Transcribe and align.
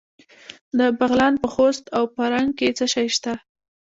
د 0.77 0.79
بغلان 0.99 1.33
په 1.43 1.47
خوست 1.53 1.85
او 1.97 2.03
فرنګ 2.15 2.49
کې 2.59 2.69
څه 2.77 2.85
شی 2.93 3.07
شته؟ 3.15 3.33